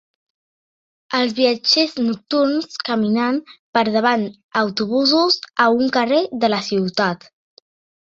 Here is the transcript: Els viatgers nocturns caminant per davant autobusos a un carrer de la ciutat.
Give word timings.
Els 1.17 1.35
viatgers 1.39 1.93
nocturns 2.05 2.81
caminant 2.89 3.39
per 3.79 3.85
davant 3.99 4.27
autobusos 4.65 5.41
a 5.69 5.73
un 5.79 5.97
carrer 6.01 6.27
de 6.45 6.55
la 6.57 6.65
ciutat. 6.75 7.35